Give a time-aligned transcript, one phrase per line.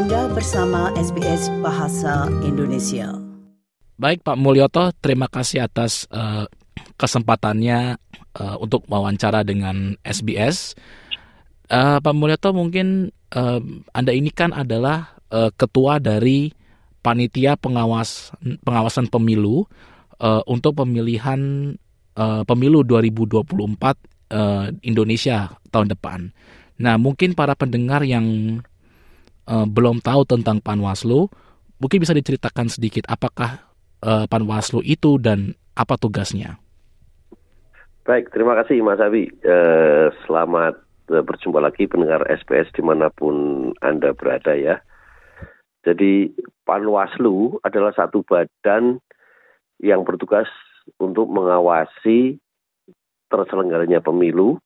[0.00, 3.12] Anda bersama SBS Bahasa Indonesia.
[4.00, 6.48] Baik Pak Mulyoto, terima kasih atas uh,
[6.96, 8.00] kesempatannya
[8.32, 10.72] uh, untuk wawancara dengan SBS.
[11.68, 13.60] Uh, Pak Mulyoto mungkin uh,
[13.92, 16.48] Anda ini kan adalah uh, ketua dari
[17.04, 19.68] panitia pengawas pengawasan pemilu
[20.16, 21.76] uh, untuk pemilihan
[22.16, 26.32] uh, pemilu 2024 uh, Indonesia tahun depan.
[26.80, 28.24] Nah, mungkin para pendengar yang
[29.50, 31.26] uh, belum tahu tentang Panwaslu,
[31.82, 33.66] mungkin bisa diceritakan sedikit apakah
[34.06, 36.62] uh, Panwaslu itu dan apa tugasnya?
[38.06, 39.28] Baik, terima kasih Mas Abi.
[39.42, 40.78] Uh, selamat
[41.10, 44.78] berjumpa lagi pendengar SPS di mana pun Anda berada ya.
[45.82, 46.30] Jadi
[46.62, 49.02] Panwaslu adalah satu badan
[49.82, 50.46] yang bertugas
[51.00, 52.38] untuk mengawasi
[53.32, 54.60] terselenggaranya pemilu,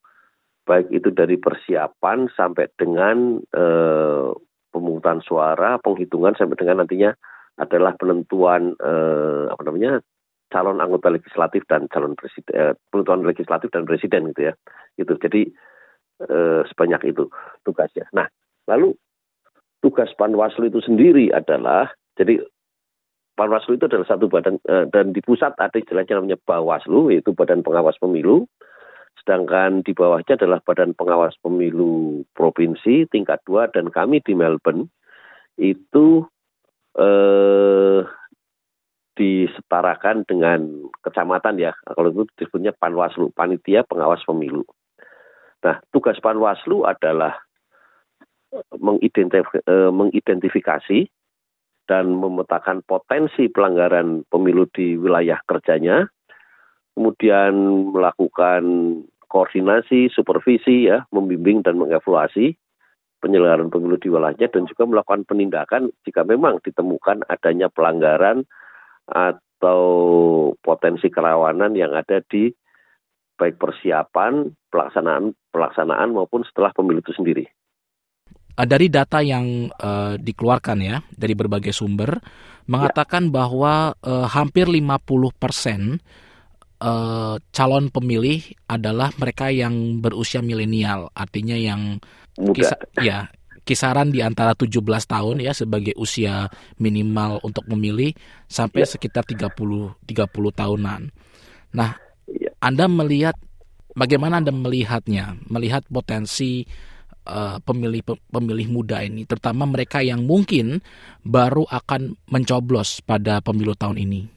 [0.67, 4.29] baik itu dari persiapan sampai dengan eh,
[4.75, 7.15] pemungutan suara, penghitungan sampai dengan nantinya
[7.55, 10.03] adalah penentuan eh, apa namanya
[10.51, 14.55] calon anggota legislatif dan calon presiden eh, penentuan legislatif dan presiden gitu ya.
[14.99, 15.47] Itu jadi
[16.27, 17.31] eh, sebanyak itu
[17.63, 18.11] tugasnya.
[18.11, 18.27] Nah
[18.67, 18.99] lalu
[19.79, 22.43] tugas Panwaslu itu sendiri adalah jadi
[23.35, 27.67] Panwaslu itu adalah satu badan eh, dan di pusat ada istilahnya namanya Bawaslu yaitu Badan
[27.67, 28.47] Pengawas Pemilu.
[29.21, 34.91] Sedangkan di bawahnya adalah Badan Pengawas Pemilu Provinsi tingkat dua dan kami di Melbourne
[35.57, 36.27] itu
[36.99, 38.03] eh,
[39.15, 41.73] disetarakan dengan kecamatan ya.
[41.87, 44.67] Kalau itu disebutnya Panwaslu, Panitia Pengawas Pemilu.
[45.65, 47.39] Nah, tugas Panwaslu adalah
[48.53, 51.01] eh, mengidentifikasi
[51.85, 56.09] dan memetakan potensi pelanggaran pemilu di wilayah kerjanya,
[56.95, 57.53] kemudian
[57.91, 58.63] melakukan
[59.27, 62.55] koordinasi, supervisi, ya, membimbing dan mengevaluasi
[63.19, 68.45] penyelenggaraan pemilu di wilayahnya dan juga melakukan penindakan jika memang ditemukan adanya pelanggaran
[69.09, 69.81] atau
[70.61, 72.53] potensi kerawanan yang ada di
[73.41, 77.49] baik persiapan, pelaksanaan, pelaksanaan maupun setelah pemilu itu sendiri.
[78.55, 82.23] Eh, dari data yang uh, dikeluarkan ya dari berbagai sumber
[82.71, 83.33] mengatakan ya.
[83.35, 84.95] bahwa uh, hampir 50
[85.35, 85.99] persen
[86.85, 91.99] uh, calon pemilih adalah mereka yang berusia milenial, artinya yang
[92.35, 93.31] Kisa, ya
[93.65, 98.13] kisaran di antara 17 tahun ya sebagai usia minimal untuk memilih
[98.45, 98.89] sampai ya.
[98.93, 99.49] sekitar 30
[100.05, 100.05] 30
[100.53, 101.01] tahunan.
[101.73, 101.91] Nah,
[102.29, 102.53] ya.
[102.61, 103.35] Anda melihat
[103.97, 105.41] bagaimana Anda melihatnya?
[105.49, 106.69] Melihat potensi
[107.25, 110.85] uh, pemilih pemilih muda ini, terutama mereka yang mungkin
[111.25, 114.29] baru akan mencoblos pada pemilu tahun ini?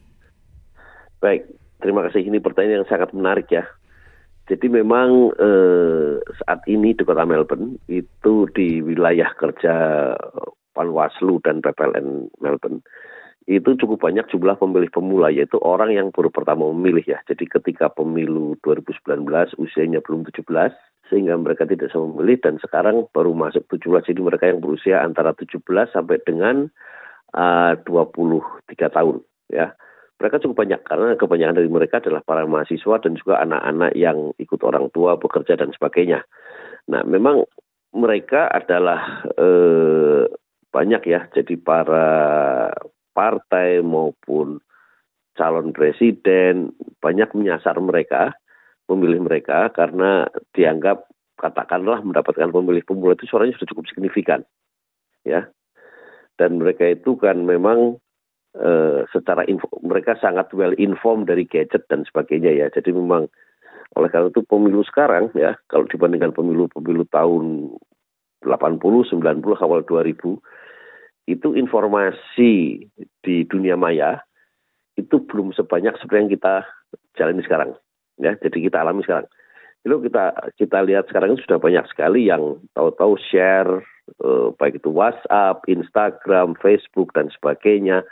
[1.20, 1.44] Baik,
[1.82, 2.26] terima kasih.
[2.26, 3.66] Ini pertanyaan yang sangat menarik ya.
[4.48, 9.76] Jadi memang eh, saat ini di kota Melbourne itu di wilayah kerja
[10.72, 12.80] Panwaslu dan PPLN Melbourne
[13.48, 17.20] itu cukup banyak jumlah pemilih pemula yaitu orang yang baru pertama memilih ya.
[17.28, 19.24] Jadi ketika pemilu 2019
[19.60, 20.44] usianya belum 17
[21.08, 25.32] sehingga mereka tidak bisa memilih dan sekarang baru masuk 17 jadi mereka yang berusia antara
[25.32, 25.64] 17
[25.96, 26.68] sampai dengan
[27.32, 29.72] uh, 23 tahun ya
[30.18, 34.62] mereka cukup banyak karena kebanyakan dari mereka adalah para mahasiswa dan juga anak-anak yang ikut
[34.66, 36.26] orang tua bekerja dan sebagainya.
[36.90, 37.46] Nah memang
[37.94, 40.26] mereka adalah eh,
[40.74, 41.30] banyak ya.
[41.30, 42.10] Jadi para
[43.14, 44.58] partai maupun
[45.38, 48.34] calon presiden banyak menyasar mereka
[48.90, 50.26] memilih mereka karena
[50.58, 51.06] dianggap
[51.38, 54.42] katakanlah mendapatkan pemilih pemula itu suaranya sudah cukup signifikan
[55.22, 55.46] ya.
[56.38, 58.02] Dan mereka itu kan memang
[58.56, 62.68] e, secara info, mereka sangat well informed dari gadget dan sebagainya ya.
[62.72, 63.28] Jadi memang
[63.96, 67.74] oleh karena itu pemilu sekarang ya kalau dibandingkan pemilu-pemilu tahun
[68.46, 70.38] 80 90 awal 2000
[71.28, 72.84] itu informasi
[73.26, 74.22] di dunia maya
[75.00, 76.56] itu belum sebanyak seperti yang kita
[77.18, 77.72] jalani sekarang
[78.22, 79.30] ya jadi kita alami sekarang.
[79.86, 83.82] Itu kita kita lihat sekarang sudah banyak sekali yang tahu-tahu share
[84.20, 88.04] eh, baik itu WhatsApp, Instagram, Facebook dan sebagainya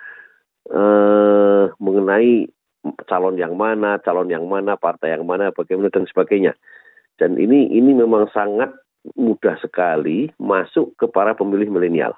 [0.69, 2.49] eh, mengenai
[3.09, 6.53] calon yang mana, calon yang mana, partai yang mana, bagaimana dan sebagainya.
[7.17, 8.75] Dan ini ini memang sangat
[9.13, 12.17] mudah sekali masuk ke para pemilih milenial.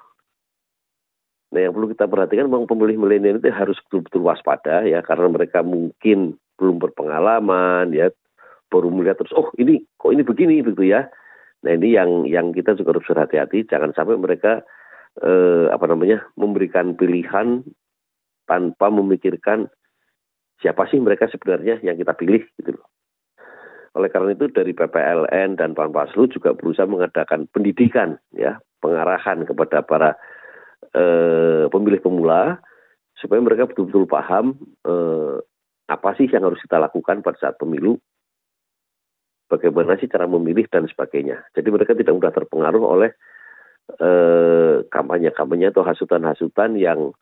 [1.52, 5.64] Nah yang perlu kita perhatikan memang pemilih milenial itu harus betul-betul waspada ya karena mereka
[5.64, 8.12] mungkin belum berpengalaman ya
[8.68, 11.08] baru melihat terus oh ini kok ini begini gitu ya
[11.64, 14.66] nah ini yang yang kita juga harus berhati-hati jangan sampai mereka
[15.24, 17.64] eh, apa namanya memberikan pilihan
[18.48, 19.68] tanpa memikirkan
[20.58, 22.88] siapa sih mereka sebenarnya yang kita pilih gitu loh
[23.98, 30.16] oleh karena itu dari PPLN dan Panwaslu juga berusaha mengadakan pendidikan ya pengarahan kepada para
[30.94, 32.62] eh, pemilih pemula
[33.18, 34.54] supaya mereka betul-betul paham
[34.86, 35.42] eh,
[35.88, 37.96] apa sih yang harus kita lakukan pada saat pemilu,
[39.48, 41.48] bagaimana sih cara memilih dan sebagainya.
[41.56, 43.12] Jadi mereka tidak mudah terpengaruh oleh
[43.98, 47.16] eh, kampanye-kampanye atau hasutan-hasutan yang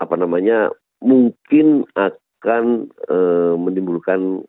[0.00, 0.72] apa namanya
[1.04, 4.42] mungkin akan eh, menimbulkan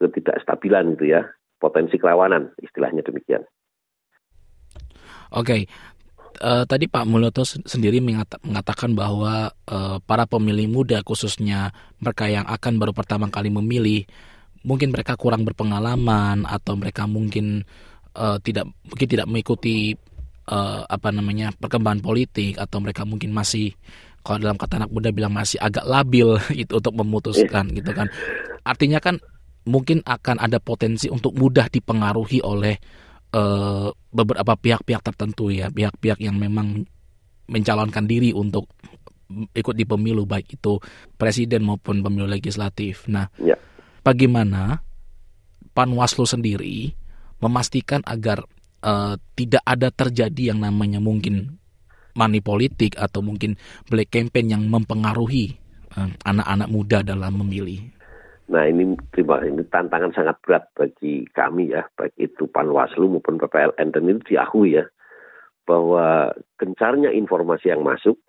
[0.00, 1.22] ketidakstabilan gitu ya,
[1.60, 3.44] potensi kerawanan istilahnya demikian.
[5.34, 5.66] Oke,
[6.42, 12.78] uh, tadi Pak Mulyoto sendiri mengatakan bahwa uh, para pemilih muda khususnya mereka yang akan
[12.78, 14.06] baru pertama kali memilih
[14.64, 17.66] mungkin mereka kurang berpengalaman atau mereka mungkin
[18.16, 19.98] uh, tidak mungkin tidak mengikuti
[20.48, 23.76] uh, apa namanya perkembangan politik atau mereka mungkin masih
[24.24, 28.08] kalau dalam kata anak muda bilang masih agak labil itu untuk memutuskan gitu kan
[28.64, 29.20] artinya kan
[29.64, 32.76] mungkin akan ada potensi untuk mudah dipengaruhi oleh
[33.32, 36.84] uh, beberapa pihak-pihak tertentu ya, pihak-pihak yang memang
[37.48, 38.68] mencalonkan diri untuk
[39.34, 40.78] ikut di pemilu baik itu
[41.16, 43.08] presiden maupun pemilu legislatif.
[43.08, 43.56] Nah, ya.
[44.04, 44.84] bagaimana
[45.74, 46.94] Panwaslu sendiri
[47.42, 48.46] memastikan agar
[48.86, 51.58] uh, tidak ada terjadi yang namanya mungkin
[52.14, 53.58] money politik atau mungkin
[53.90, 55.54] black campaign yang mempengaruhi
[55.94, 57.94] eh, anak-anak muda dalam memilih.
[58.44, 63.88] Nah ini terima ini tantangan sangat berat bagi kami ya, baik itu Panwaslu maupun PPLN
[63.88, 64.84] dan itu diakui ya
[65.64, 66.28] bahwa
[66.60, 68.20] gencarnya informasi yang masuk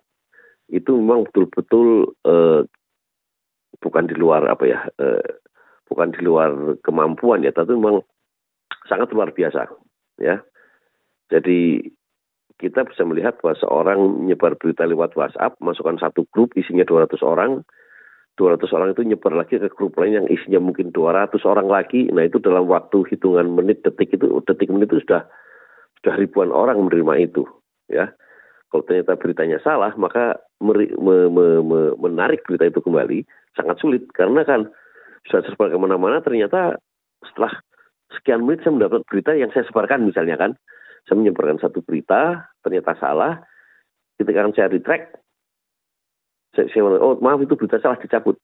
[0.72, 2.64] itu memang betul-betul eh,
[3.78, 5.36] bukan di luar apa ya, eh,
[5.86, 8.00] bukan di luar kemampuan ya, tapi memang
[8.88, 9.68] sangat luar biasa
[10.16, 10.40] ya.
[11.28, 11.82] Jadi
[12.56, 17.60] kita bisa melihat bahwa seorang menyebar berita lewat WhatsApp, masukkan satu grup isinya 200 orang,
[18.40, 22.08] 200 orang itu nyebar lagi ke grup lain yang isinya mungkin 200 orang lagi.
[22.12, 25.28] Nah itu dalam waktu hitungan menit detik itu detik menit itu sudah
[26.00, 27.44] sudah ribuan orang menerima itu,
[27.88, 28.12] ya.
[28.68, 33.24] Kalau ternyata beritanya salah, maka meri, me, me, me, menarik berita itu kembali
[33.56, 34.68] sangat sulit karena kan
[35.28, 36.76] sudah tersebar ke mana-mana ternyata
[37.24, 37.52] setelah
[38.12, 40.54] sekian menit saya mendapat berita yang saya sebarkan misalnya kan
[41.06, 43.42] saya menyebarkan satu berita ternyata salah
[44.18, 45.22] ketika saya retract
[46.56, 48.40] saya, saya oh maaf itu berita salah dicabut.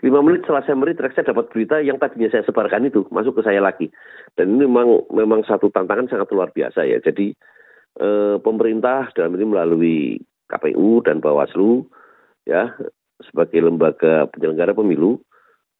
[0.00, 3.42] Lima menit setelah saya meritrek, saya dapat berita yang tadinya saya sebarkan itu masuk ke
[3.44, 3.92] saya lagi.
[4.32, 7.04] Dan ini memang memang satu tantangan sangat luar biasa ya.
[7.04, 7.36] Jadi
[8.00, 9.98] eh, pemerintah dalam ini melalui
[10.48, 11.84] KPU dan Bawaslu
[12.48, 12.72] ya
[13.20, 15.20] sebagai lembaga penyelenggara pemilu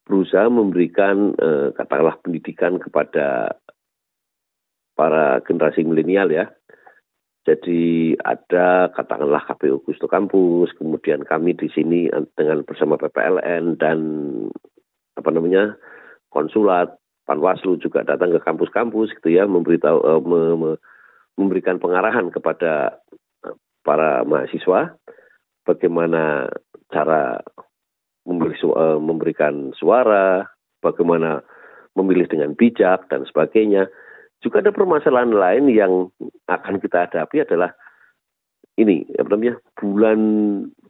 [0.04, 3.56] berusaha memberikan eh, katakanlah pendidikan kepada
[5.00, 6.52] para generasi milenial ya
[7.48, 13.98] jadi ada katakanlah KPU Gusto Kampus, kemudian kami di sini dengan bersama PPLN dan
[15.16, 15.80] apa namanya
[16.28, 20.70] konsulat Panwaslu juga datang ke kampus-kampus gitu ya memberitahu uh, me, me,
[21.40, 23.00] memberikan pengarahan kepada
[23.46, 23.56] eh,
[23.86, 24.98] para mahasiswa
[25.64, 26.50] bagaimana
[26.92, 27.40] cara
[28.28, 30.44] memilih, uh, memberikan suara,
[30.84, 31.40] bagaimana
[31.96, 33.88] memilih dengan bijak dan sebagainya.
[34.40, 36.08] Juga ada permasalahan lain yang
[36.48, 37.76] akan kita hadapi adalah
[38.80, 40.20] ini apa namanya bulan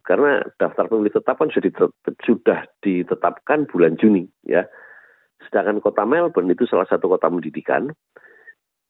[0.07, 1.91] karena daftar pemilih tetap kan sudah, ditet,
[2.23, 4.63] sudah ditetapkan bulan Juni ya.
[5.45, 7.91] Sedangkan kota Melbourne itu salah satu kota pendidikan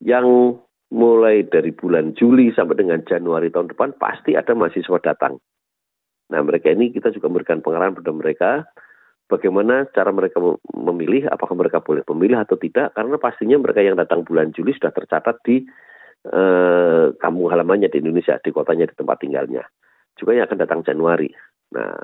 [0.03, 0.57] yang
[0.91, 5.39] mulai dari bulan Juli sampai dengan Januari tahun depan pasti ada mahasiswa datang.
[6.29, 8.51] Nah mereka ini kita juga memberikan pengarahan pada mereka
[9.31, 10.43] bagaimana cara mereka
[10.75, 14.91] memilih, apakah mereka boleh memilih atau tidak, karena pastinya mereka yang datang bulan Juli sudah
[14.91, 15.63] tercatat di
[16.27, 19.63] eh, kampung halamannya di Indonesia, di kotanya, di tempat tinggalnya.
[20.19, 21.31] Juga yang akan datang Januari.
[21.71, 21.95] Nah,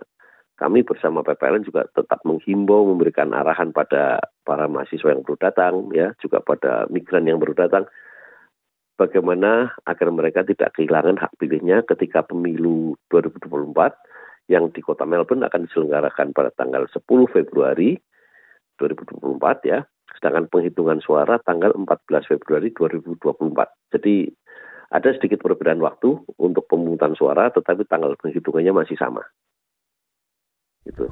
[0.55, 6.15] kami bersama PPLN juga tetap menghimbau, memberikan arahan pada para mahasiswa yang baru datang, ya,
[6.23, 7.85] juga pada migran yang baru datang,
[8.97, 14.16] bagaimana agar mereka tidak kehilangan hak pilihnya ketika pemilu 2024
[14.47, 17.99] yang di kota Melbourne akan diselenggarakan pada tanggal 10 Februari
[18.79, 19.83] 2024 ya.
[20.15, 23.93] Sedangkan penghitungan suara tanggal 14 Februari 2024.
[23.93, 24.31] Jadi
[24.87, 29.21] ada sedikit perbedaan waktu untuk pemungutan suara tetapi tanggal penghitungannya masih sama.
[30.87, 31.11] Gitu.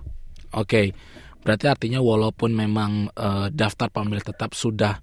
[0.56, 0.96] Oke.
[1.46, 4.98] Berarti artinya walaupun memang uh, daftar pemilih tetap sudah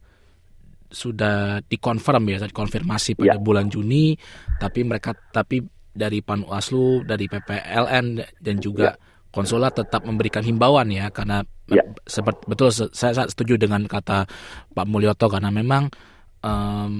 [0.92, 3.40] sudah dikonfirm ya, dikonfirmasi pada ya.
[3.40, 4.12] bulan Juni,
[4.60, 9.00] tapi mereka tapi dari Panwaslu, dari PPLN dan juga ya.
[9.32, 11.84] konsulat tetap memberikan himbauan ya karena ya.
[12.08, 14.24] seperti betul saya, saya setuju dengan kata
[14.72, 15.92] Pak Mulyoto karena memang
[16.42, 16.92] um,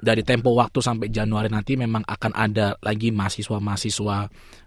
[0.00, 4.18] dari tempo waktu sampai Januari nanti memang akan ada lagi mahasiswa-mahasiswa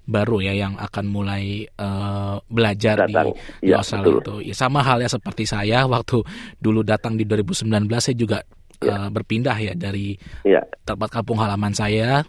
[0.08, 3.36] baru ya yang akan mulai uh, belajar datang.
[3.60, 4.36] di, ya, Australia itu.
[4.48, 6.24] Ya, sama halnya seperti saya waktu
[6.62, 7.68] dulu datang di 2019
[8.00, 8.40] saya juga
[8.80, 9.08] ya.
[9.08, 10.16] uh, berpindah ya dari
[10.48, 10.64] ya.
[10.88, 12.24] tempat kampung halaman saya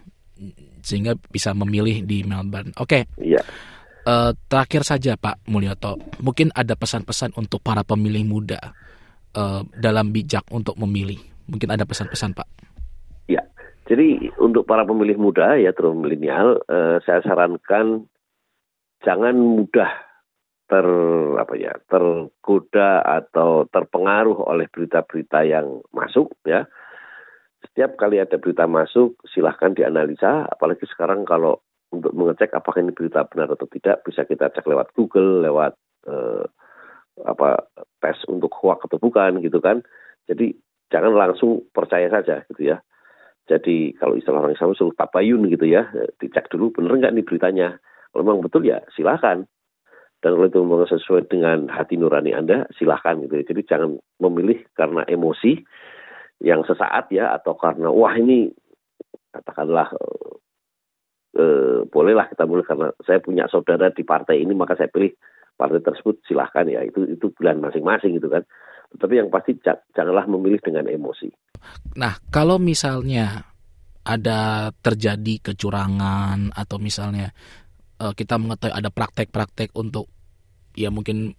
[0.89, 2.73] sehingga bisa memilih di Melbourne.
[2.81, 3.05] Oke.
[3.05, 3.37] Okay.
[3.37, 3.45] Iya.
[4.09, 8.57] Uh, terakhir saja Pak Mulyoto, mungkin ada pesan-pesan untuk para pemilih muda
[9.37, 11.21] uh, dalam bijak untuk memilih.
[11.45, 12.49] Mungkin ada pesan-pesan Pak.
[13.29, 13.45] Ya,
[13.85, 18.09] jadi untuk para pemilih muda ya terus milenial, uh, saya sarankan
[19.05, 19.93] jangan mudah
[20.69, 20.87] ter
[21.41, 26.69] apa ya tergoda atau terpengaruh oleh berita-berita yang masuk ya.
[27.59, 30.47] Setiap kali ada berita masuk, silahkan dianalisa.
[30.47, 31.59] Apalagi sekarang kalau
[31.91, 35.75] untuk mengecek apakah ini berita benar atau tidak, bisa kita cek lewat Google, lewat
[36.07, 36.45] eh,
[37.27, 37.67] apa
[37.99, 39.83] tes untuk hoax atau bukan gitu kan.
[40.31, 40.55] Jadi
[40.93, 42.79] jangan langsung percaya saja gitu ya.
[43.49, 45.89] Jadi kalau istilah orang Islam suruh tabayun gitu ya,
[46.21, 47.69] dicek dulu benar nggak nih beritanya.
[48.13, 49.49] Kalau memang betul ya silahkan
[50.19, 53.45] dan kalau itu memang sesuai dengan hati nurani Anda, silahkan gitu ya.
[53.47, 55.63] Jadi jangan memilih karena emosi
[56.39, 58.51] yang sesaat ya, atau karena wah ini
[59.35, 59.91] katakanlah
[61.39, 65.15] eh, bolehlah kita mulai karena saya punya saudara di partai ini maka saya pilih
[65.59, 68.47] partai tersebut silahkan ya itu itu pilihan masing-masing gitu kan.
[68.95, 69.59] Tetapi yang pasti
[69.93, 71.29] janganlah memilih dengan emosi.
[71.99, 73.45] Nah kalau misalnya
[74.09, 77.35] ada terjadi kecurangan atau misalnya
[78.01, 80.09] uh, kita mengetahui ada praktek-praktek untuk
[80.73, 81.37] ya mungkin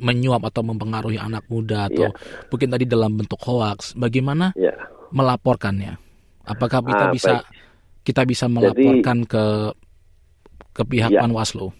[0.00, 2.46] menyuap atau mempengaruhi anak muda atau yeah.
[2.48, 4.76] mungkin tadi dalam bentuk hoax, bagaimana yeah.
[5.10, 5.98] melaporkannya?
[6.46, 7.46] Apakah kita ah, bisa baik.
[8.06, 9.44] kita bisa melaporkan Jadi, ke
[10.70, 11.74] ke pihak ya, Panwaslu?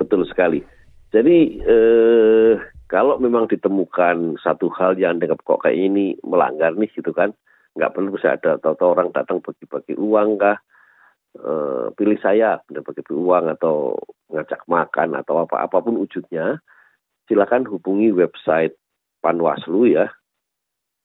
[0.00, 0.64] Betul sekali.
[1.12, 2.54] Jadi eh,
[2.88, 7.36] kalau memang ditemukan satu hal yang dianggap kok kayak ini melanggar nih gitu kan,
[7.76, 10.56] nggak perlu bisa ada atau orang datang bagi-bagi uang kah,
[11.42, 13.98] uh, pilih saya mendapat uang atau
[14.32, 16.58] ngajak makan atau apa apa pun wujudnya
[17.26, 18.74] silakan hubungi website
[19.20, 20.10] Panwaslu ya.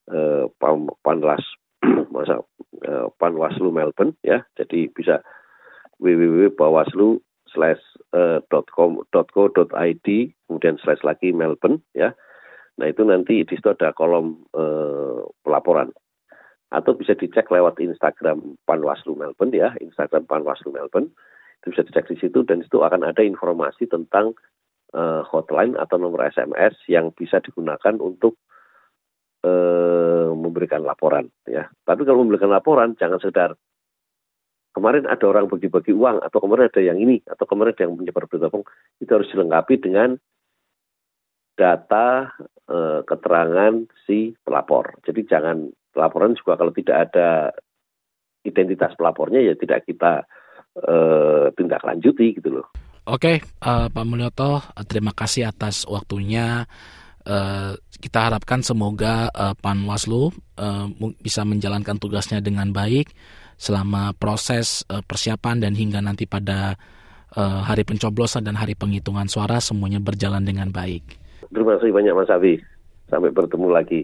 [0.09, 0.49] Uh,
[1.05, 1.45] Panwas
[2.13, 2.41] masa
[2.85, 4.45] uh, Panwaslu Melbourne ya.
[4.57, 5.21] Jadi bisa
[6.01, 7.21] www.bawaslu
[7.53, 7.81] slash
[9.71, 10.07] id
[10.47, 12.13] kemudian slash lagi Melbourne ya.
[12.79, 15.93] Nah itu nanti di situ ada kolom uh, pelaporan.
[16.71, 21.11] Atau bisa dicek lewat Instagram Panwaslu Melbourne ya, Instagram Panwaslu Melbourne.
[21.61, 24.33] Itu bisa dicek di situ dan itu akan ada informasi tentang
[24.95, 28.39] uh, hotline atau nomor SMS yang bisa digunakan untuk
[29.43, 31.67] uh, memberikan laporan ya.
[31.83, 33.55] Tapi kalau memberikan laporan jangan sekedar
[34.71, 38.27] kemarin ada orang bagi-bagi uang atau kemarin ada yang ini atau kemarin ada yang menyebar
[38.27, 38.67] berita bohong
[39.03, 40.15] itu harus dilengkapi dengan
[41.59, 42.31] data
[42.71, 44.97] uh, keterangan si pelapor.
[45.03, 47.51] Jadi jangan laporan juga kalau tidak ada
[48.41, 50.25] identitas pelapornya ya tidak kita
[50.79, 52.67] uh, tindak lanjuti gitu loh.
[53.09, 56.69] Oke, uh, Pak Mulyoto, terima kasih atas waktunya.
[57.21, 60.85] Uh, kita harapkan semoga uh, Panwaslu uh,
[61.21, 63.13] bisa menjalankan tugasnya dengan baik
[63.61, 66.77] selama proses uh, persiapan dan hingga nanti pada
[67.37, 71.05] uh, hari pencoblosan dan hari penghitungan suara semuanya berjalan dengan baik.
[71.49, 72.57] Terima kasih banyak Mas Abi.
[73.09, 74.01] Sampai bertemu lagi.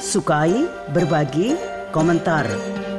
[0.00, 1.56] Sukai, berbagi,
[1.92, 2.71] komentar.